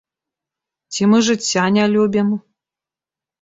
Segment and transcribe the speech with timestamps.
[0.93, 2.33] Ці мы жыцця не любім?